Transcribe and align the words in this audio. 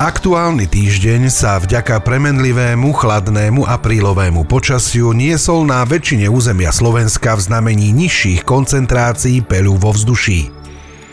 Aktuálny 0.00 0.64
týždeň 0.64 1.28
sa 1.28 1.60
vďaka 1.60 2.00
premenlivému 2.00 2.88
chladnému 2.88 3.68
aprílovému 3.68 4.48
počasiu 4.48 5.12
niesol 5.12 5.68
na 5.68 5.84
väčšine 5.84 6.24
územia 6.24 6.72
Slovenska 6.72 7.36
v 7.36 7.44
znamení 7.44 7.92
nižších 7.92 8.40
koncentrácií 8.48 9.44
peľu 9.44 9.76
vo 9.76 9.92
vzduší. 9.92 10.48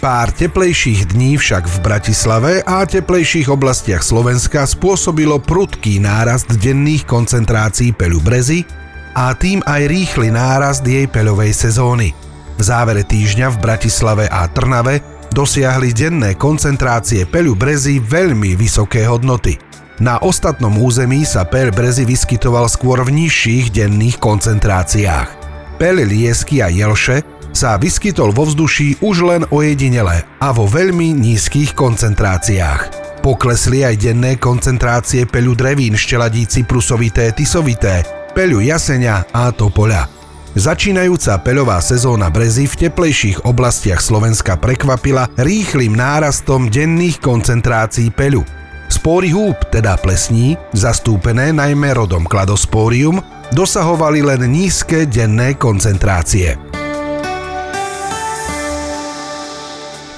Pár 0.00 0.32
teplejších 0.32 1.12
dní 1.12 1.36
však 1.36 1.68
v 1.68 1.76
Bratislave 1.84 2.52
a 2.64 2.88
teplejších 2.88 3.52
oblastiach 3.52 4.00
Slovenska 4.00 4.64
spôsobilo 4.64 5.44
prudký 5.44 6.00
nárast 6.00 6.48
denných 6.48 7.04
koncentrácií 7.04 7.92
peľu 7.92 8.24
brezy 8.24 8.64
a 9.12 9.36
tým 9.36 9.60
aj 9.68 9.92
rýchly 9.92 10.32
nárast 10.32 10.88
jej 10.88 11.04
peľovej 11.04 11.52
sezóny. 11.52 12.16
V 12.56 12.62
závere 12.64 13.04
týždňa 13.04 13.52
v 13.52 13.60
Bratislave 13.60 14.24
a 14.24 14.48
Trnave 14.48 15.04
dosiahli 15.34 15.94
denné 15.94 16.34
koncentrácie 16.36 17.26
peľu 17.26 17.54
brezy 17.58 18.02
veľmi 18.02 18.54
vysoké 18.58 19.06
hodnoty. 19.06 19.58
Na 20.00 20.16
ostatnom 20.20 20.72
území 20.80 21.28
sa 21.28 21.44
peľ 21.44 21.76
brezy 21.76 22.08
vyskytoval 22.08 22.72
skôr 22.72 23.04
v 23.04 23.24
nižších 23.24 23.68
denných 23.74 24.16
koncentráciách. 24.16 25.28
Peľ 25.76 26.08
liesky 26.08 26.64
a 26.64 26.72
jelše 26.72 27.20
sa 27.50 27.76
vyskytol 27.76 28.30
vo 28.30 28.46
vzduší 28.46 29.02
už 29.02 29.16
len 29.26 29.42
ojedinele 29.50 30.22
a 30.38 30.48
vo 30.54 30.64
veľmi 30.70 31.12
nízkych 31.16 31.74
koncentráciách. 31.74 32.80
Poklesli 33.20 33.84
aj 33.84 34.00
denné 34.00 34.40
koncentrácie 34.40 35.28
peľu 35.28 35.52
drevín 35.52 35.92
šteladí 35.92 36.48
cyprusovité, 36.48 37.36
tisovité, 37.36 38.00
peľu 38.32 38.64
jasenia 38.64 39.28
a 39.34 39.52
topoľa. 39.52 40.19
Začínajúca 40.50 41.38
peľová 41.46 41.78
sezóna 41.78 42.26
brezy 42.26 42.66
v 42.66 42.90
teplejších 42.90 43.46
oblastiach 43.46 44.02
Slovenska 44.02 44.58
prekvapila 44.58 45.30
rýchlým 45.38 45.94
nárastom 45.94 46.66
denných 46.66 47.22
koncentrácií 47.22 48.10
peľu. 48.10 48.42
Spóry 48.90 49.30
húb, 49.30 49.54
teda 49.70 49.94
plesní, 49.94 50.58
zastúpené 50.74 51.54
najmä 51.54 51.94
rodom 51.94 52.26
kladospórium, 52.26 53.22
dosahovali 53.54 54.26
len 54.26 54.50
nízke 54.50 55.06
denné 55.06 55.54
koncentrácie. 55.54 56.58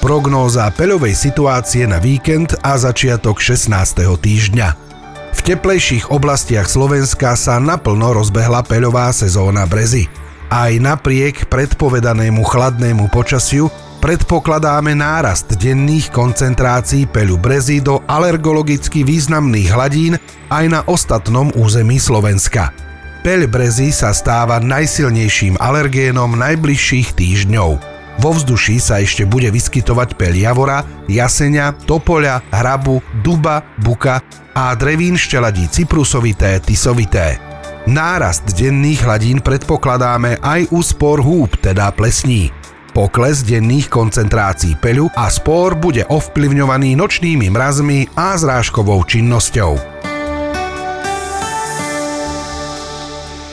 Prognóza 0.01 0.65
peľovej 0.73 1.13
situácie 1.13 1.85
na 1.85 2.01
víkend 2.01 2.57
a 2.65 2.81
začiatok 2.81 3.37
16. 3.37 3.69
týždňa. 4.01 4.69
V 5.37 5.41
teplejších 5.45 6.09
oblastiach 6.09 6.73
Slovenska 6.73 7.37
sa 7.37 7.61
naplno 7.61 8.17
rozbehla 8.17 8.65
peľová 8.65 9.13
sezóna 9.13 9.69
brezy. 9.69 10.22
Aj 10.53 10.69
napriek 10.77 11.49
predpovedanému 11.49 12.45
chladnému 12.45 13.09
počasiu 13.09 13.73
predpokladáme 14.05 14.93
nárast 14.93 15.49
denných 15.49 16.13
koncentrácií 16.13 17.09
peľu 17.09 17.41
brezy 17.41 17.81
do 17.81 18.05
alergologicky 18.05 19.01
významných 19.01 19.73
hladín 19.73 20.21
aj 20.53 20.65
na 20.69 20.81
ostatnom 20.85 21.49
území 21.57 21.97
Slovenska. 21.97 22.69
Peľ 23.25 23.49
brezy 23.49 23.97
sa 23.97 24.13
stáva 24.13 24.61
najsilnejším 24.61 25.57
alergénom 25.57 26.37
najbližších 26.37 27.17
týždňov. 27.17 27.71
Vo 28.21 28.31
vzduší 28.37 28.77
sa 28.77 29.01
ešte 29.01 29.25
bude 29.25 29.49
vyskytovať 29.49 30.21
peľ 30.21 30.35
javora, 30.37 30.85
jasenia, 31.09 31.73
topoľa, 31.89 32.45
hrabu, 32.53 33.01
duba, 33.25 33.65
buka 33.81 34.21
a 34.53 34.77
drevín 34.77 35.17
šteladí 35.17 35.65
cyprusovité, 35.73 36.61
tisovité. 36.61 37.52
Nárast 37.83 38.47
denných 38.47 39.03
hladín 39.03 39.43
predpokladáme 39.43 40.39
aj 40.39 40.71
u 40.71 40.79
spor 40.87 41.19
húb, 41.19 41.51
teda 41.59 41.91
plesní. 41.91 42.55
Pokles 42.95 43.43
denných 43.43 43.91
koncentrácií 43.91 44.79
peľu 44.79 45.11
a 45.19 45.27
spor 45.27 45.75
bude 45.75 46.07
ovplyvňovaný 46.07 46.95
nočnými 46.95 47.51
mrazmi 47.51 48.07
a 48.15 48.39
zrážkovou 48.39 49.03
činnosťou. 49.03 49.83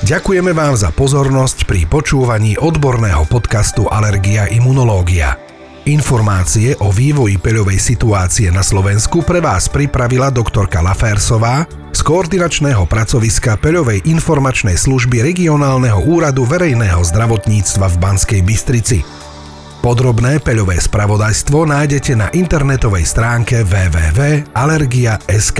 Ďakujeme 0.05 0.53
vám 0.53 0.77
za 0.77 0.93
pozornosť 0.93 1.65
pri 1.65 1.89
počúvaní 1.89 2.53
odborného 2.61 3.25
podcastu 3.25 3.89
Alergia 3.89 4.45
imunológia. 4.45 5.41
Informácie 5.89 6.77
o 6.85 6.93
vývoji 6.93 7.41
peľovej 7.41 7.81
situácie 7.81 8.53
na 8.53 8.61
Slovensku 8.61 9.25
pre 9.25 9.41
vás 9.41 9.73
pripravila 9.73 10.29
doktorka 10.29 10.85
Laférsová 10.85 11.78
z 11.99 12.07
koordinačného 12.07 12.87
pracoviska 12.87 13.59
Peľovej 13.59 14.07
informačnej 14.07 14.79
služby 14.79 15.19
regionálneho 15.19 15.99
úradu 16.07 16.47
verejného 16.47 17.03
zdravotníctva 17.03 17.91
v 17.91 17.95
Banskej 17.99 18.39
Bystrici. 18.39 19.03
Podrobné 19.83 20.39
peľové 20.39 20.79
spravodajstvo 20.79 21.67
nájdete 21.67 22.15
na 22.15 22.31
internetovej 22.31 23.03
stránke 23.03 23.67
www.alergia.sk. 23.67 25.59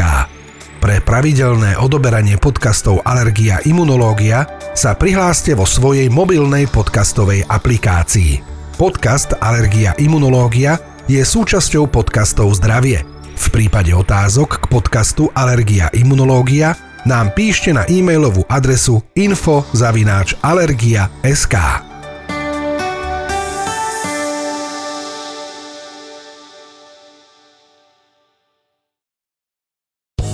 Pre 0.79 0.95
pravidelné 1.03 1.75
odoberanie 1.75 2.39
podcastov 2.39 3.03
Alergia 3.03 3.59
Imunológia 3.67 4.47
sa 4.71 4.95
prihláste 4.95 5.59
vo 5.59 5.67
svojej 5.67 6.07
mobilnej 6.07 6.71
podcastovej 6.71 7.51
aplikácii. 7.51 8.39
Podcast 8.79 9.35
Alergia 9.44 9.91
Imunológia 10.00 10.79
je 11.03 11.19
súčasťou 11.19 11.91
podcastov 11.91 12.56
Zdravie. 12.56 13.19
V 13.39 13.47
prípade 13.55 13.95
otázok 13.95 14.67
k 14.67 14.69
podcastu 14.69 15.31
Alergia 15.31 15.88
Imunológia 15.95 16.75
nám 17.07 17.31
píšte 17.31 17.72
na 17.72 17.88
e-mailovú 17.88 18.44
adresu 18.51 19.00
info.allergia.sk. 19.16 21.55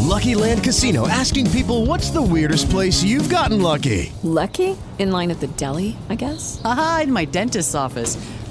Lucky 0.01 0.33
Land 0.33 0.65
Casino 0.65 1.05
asking 1.05 1.45
people 1.53 1.85
what's 1.85 2.09
the 2.09 2.17
weirdest 2.17 2.73
place 2.73 3.05
you've 3.05 3.29
gotten 3.29 3.61
lucky? 3.61 4.09
Lucky? 4.25 4.73
In 4.97 5.13
line 5.13 5.29
at 5.29 5.37
the 5.37 5.53
deli, 5.53 5.93
I 6.09 6.15
guess? 6.15 6.57
Aha, 6.65 7.01
in 7.03 7.11
my 7.13 7.25
dentist's 7.29 7.75
office. 7.77 8.17